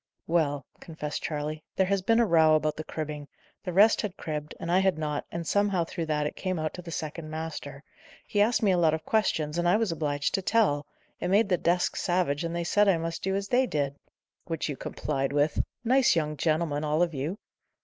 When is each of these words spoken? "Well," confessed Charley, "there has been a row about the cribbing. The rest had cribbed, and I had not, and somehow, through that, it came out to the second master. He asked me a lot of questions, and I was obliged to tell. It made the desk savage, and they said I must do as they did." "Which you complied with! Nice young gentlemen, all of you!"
"Well," 0.25 0.65
confessed 0.79 1.21
Charley, 1.21 1.63
"there 1.75 1.85
has 1.85 2.01
been 2.01 2.19
a 2.19 2.25
row 2.25 2.55
about 2.55 2.75
the 2.75 2.83
cribbing. 2.83 3.27
The 3.63 3.71
rest 3.71 4.01
had 4.01 4.17
cribbed, 4.17 4.55
and 4.59 4.71
I 4.71 4.79
had 4.79 4.97
not, 4.97 5.27
and 5.31 5.45
somehow, 5.45 5.83
through 5.83 6.07
that, 6.07 6.25
it 6.25 6.35
came 6.35 6.57
out 6.57 6.73
to 6.73 6.81
the 6.81 6.89
second 6.89 7.29
master. 7.29 7.83
He 8.25 8.41
asked 8.41 8.63
me 8.63 8.71
a 8.71 8.79
lot 8.79 8.95
of 8.95 9.05
questions, 9.05 9.59
and 9.59 9.69
I 9.69 9.77
was 9.77 9.91
obliged 9.91 10.33
to 10.33 10.41
tell. 10.41 10.87
It 11.19 11.27
made 11.27 11.49
the 11.49 11.57
desk 11.59 11.95
savage, 11.95 12.43
and 12.43 12.55
they 12.55 12.63
said 12.63 12.87
I 12.87 12.97
must 12.97 13.21
do 13.21 13.35
as 13.35 13.49
they 13.49 13.67
did." 13.67 13.95
"Which 14.45 14.69
you 14.69 14.75
complied 14.75 15.33
with! 15.33 15.61
Nice 15.83 16.15
young 16.15 16.35
gentlemen, 16.35 16.83
all 16.83 17.03
of 17.03 17.13
you!" 17.13 17.37